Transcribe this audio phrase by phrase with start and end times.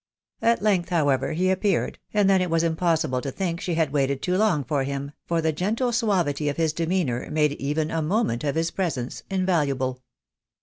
[0.41, 3.19] At length, however, he appeared, and then it was impos 456 THE WIDOW BJLBNABY.
[3.21, 6.57] gible to think she bad waited too long for him, fox the gentle suavity of
[6.57, 10.01] hit demeanour made even a moment of his presence invaluable.